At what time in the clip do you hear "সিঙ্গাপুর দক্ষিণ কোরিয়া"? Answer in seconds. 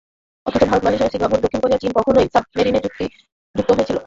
1.13-1.81